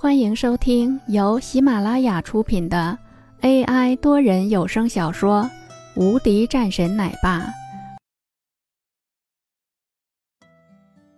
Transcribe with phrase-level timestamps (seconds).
[0.00, 2.96] 欢迎收听由喜马拉雅出品的
[3.40, 5.42] AI 多人有声小说
[6.00, 7.40] 《无敌战神奶爸》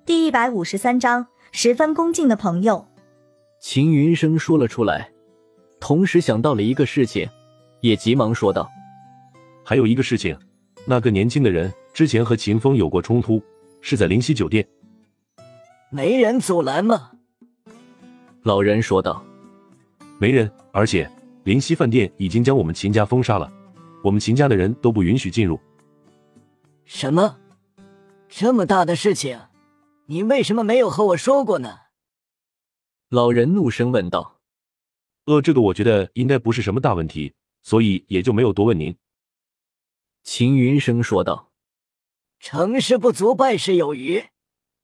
[0.06, 2.88] 第一百五十三章：十分恭敬的朋友。
[3.60, 5.10] 秦云生说了出来，
[5.78, 7.28] 同时想到了一个事情，
[7.82, 8.66] 也急忙说道
[9.62, 10.34] ：“还有一个事情，
[10.86, 13.42] 那个年轻的人之前和秦风有过冲突，
[13.82, 14.66] 是在灵溪酒店。
[15.90, 17.10] 没人阻拦吗？”
[18.42, 19.22] 老人说道
[20.18, 21.10] ：“没人，而且
[21.44, 23.52] 灵溪饭店已经将我们秦家封杀了，
[24.02, 25.60] 我们秦家的人都不允许进入。”
[26.86, 27.36] 什么？
[28.30, 29.38] 这么大的事情，
[30.06, 31.80] 你为什么没有和我说过呢？
[33.10, 34.40] 老人怒声问道
[35.26, 38.96] ：“呃，这个我觉得应该不是什么大问题，所以也就没有多问您。”
[40.24, 41.50] 秦云生说道
[42.40, 44.24] ：“成事不足，败事有余，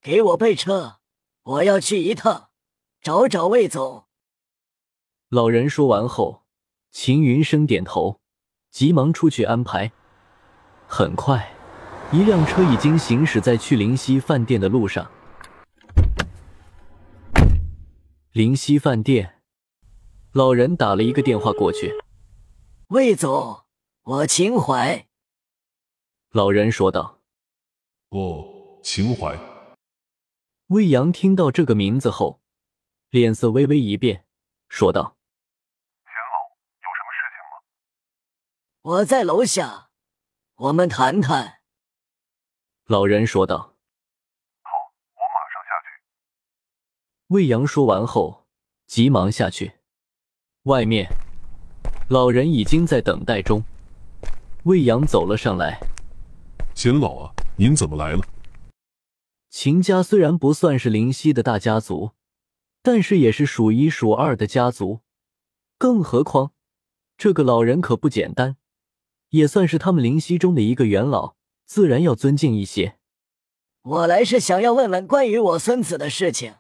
[0.02, 0.97] 给我备车，
[1.42, 2.50] 我要去一趟。”
[3.06, 4.06] 找找魏总。
[5.28, 6.42] 老人说完后，
[6.91, 8.19] 秦云生点头，
[8.72, 9.92] 急忙出去安排。
[10.89, 11.55] 很快，
[12.11, 15.08] 一辆车已经行驶在去灵溪饭店的路上。
[18.33, 19.41] 灵溪饭店，
[20.33, 21.94] 老人打了一个电话过去。
[22.88, 23.66] 魏总，
[24.03, 25.06] 我秦淮。
[26.33, 27.20] 老人说道
[28.11, 28.48] ：“哦，
[28.83, 29.38] 秦淮。”
[30.75, 32.41] 魏阳听到这个名字后。
[33.11, 34.25] 脸色微微一变，
[34.69, 35.17] 说道
[36.05, 36.37] ：“秦老，
[36.83, 37.62] 有什么事情吗？”
[38.83, 39.91] 我在楼下，
[40.57, 41.61] 我们谈谈。”
[42.87, 43.77] 老人说道。
[44.62, 44.71] “好，
[45.15, 46.03] 我马上下去。”
[47.29, 48.47] 魏阳说完后，
[48.87, 49.77] 急忙下去。
[50.65, 51.09] 外面，
[52.09, 53.62] 老人已经在等待中。
[54.65, 55.79] 魏阳走了上来
[56.75, 58.21] ：“秦老啊，您怎么来了？”
[59.49, 62.16] 秦家虽然不算是灵溪的大家族。
[62.87, 65.01] 但是也是数一数二的家族，
[65.77, 66.53] 更何况
[67.19, 68.59] 这个老人可不简单，
[69.31, 71.34] 也算是他们灵溪中的一个元老，
[71.65, 72.97] 自然要尊敬一些。
[73.83, 76.55] 我来是想要问问关于我孙子的事情。”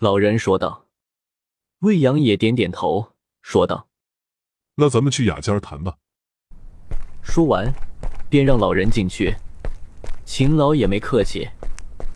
[0.00, 0.88] 老人说道。
[1.82, 3.86] 魏阳也点点头，说道
[4.74, 5.98] ：“那咱们去雅间谈吧。”
[7.22, 7.72] 说完，
[8.28, 9.36] 便让老人进去。
[10.24, 11.48] 秦老也没客气，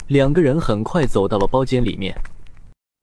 [0.09, 2.21] 两个人很快走到了包间里面。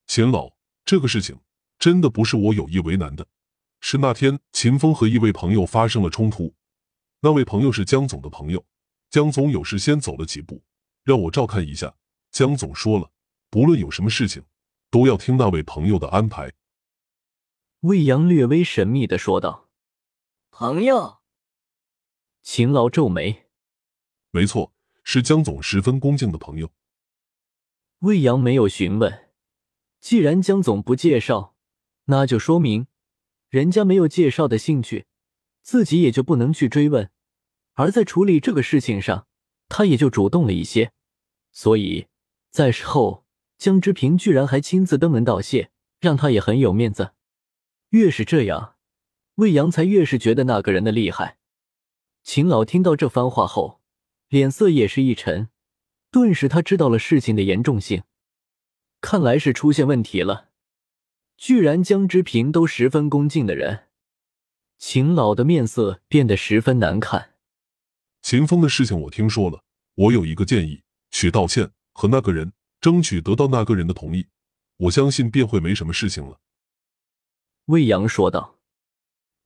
[0.09, 0.52] 秦老，
[0.86, 1.40] 这个事情
[1.78, 3.28] 真的不是我有意为难的，
[3.80, 6.52] 是那天秦风和一位朋友发生了冲突，
[7.20, 8.66] 那位朋友是江总的朋友，
[9.12, 10.64] 江总有事先走了几步，
[11.03, 11.96] 让我照看一下。
[12.31, 13.12] 江总说了，
[13.52, 14.44] 不论有什么事情，
[14.90, 16.52] 都要听那位朋友的安排。
[17.81, 19.70] 魏阳略微神秘的说道
[20.50, 21.20] ：“朋友。”
[22.41, 23.46] 秦老皱眉
[24.34, 26.72] ：“没错，是江总十分恭敬的朋友。”
[28.02, 29.28] 魏阳没有询问。
[30.00, 31.56] 既然江总不介绍，
[32.06, 32.88] 那就说明
[33.50, 35.06] 人家没有介绍的兴趣，
[35.62, 37.10] 自己也就不能去追问。
[37.74, 39.28] 而在处理这个事情上，
[39.68, 40.92] 他也就主动了一些。
[41.52, 42.08] 所以
[42.52, 43.26] 在事后，
[43.58, 47.14] 江之平居然还亲自登门道谢，让他也很有面子。
[47.90, 48.76] 越是这样，
[49.36, 51.38] 魏阳才越是觉得那个人的厉害。
[52.24, 53.82] 秦老听到这番话后，
[54.28, 55.50] 脸色也是一沉，
[56.12, 58.04] 顿时他知道了事情的严重性。
[59.02, 60.50] 看来是出现问题了，
[61.38, 63.88] 居然江之平都十分恭敬的人，
[64.78, 67.36] 秦老的面色变得十分难看。
[68.22, 69.64] 秦风的事情我听说了，
[69.96, 72.52] 我有一个建议，去道歉，和那个人
[72.82, 74.28] 争取得到那个人的同意，
[74.78, 76.40] 我相信便会没什么事情了。
[77.66, 78.58] 魏阳说道。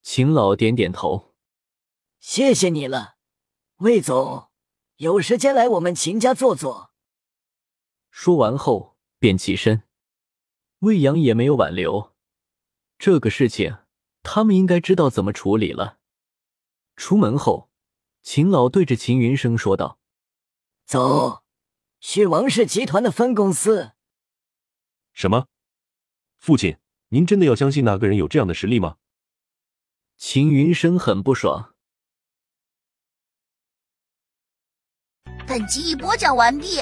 [0.01, 1.33] 秦老点点头，
[2.19, 3.15] 谢谢你了，
[3.77, 4.49] 魏总，
[4.97, 6.91] 有时间来我们秦家坐坐。
[8.11, 8.92] 说完后。
[9.23, 9.83] 便起身，
[10.79, 12.13] 魏阳也没有挽留。
[12.97, 13.77] 这个事情，
[14.21, 15.97] 他们应该知道怎么处理了。
[16.97, 17.71] 出门后，
[18.21, 19.97] 秦老对着秦云生说道
[20.83, 21.45] ：“走，
[22.01, 23.93] 去王氏集团的分公司。”
[25.15, 25.47] 什么？
[26.37, 26.75] 父亲，
[27.07, 28.97] 您真的要相信那个人有这样的实力吗？
[30.17, 31.73] 秦云生很不爽。
[35.47, 36.81] 本集已播讲完毕。